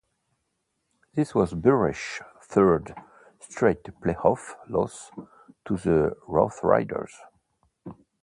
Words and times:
This 1.13 1.35
was 1.35 1.53
Burris' 1.53 2.21
third 2.41 2.95
straight 3.39 3.83
play-off 4.01 4.55
loss 4.67 5.11
to 5.65 5.77
the 5.77 6.15
Roughriders. 6.27 7.11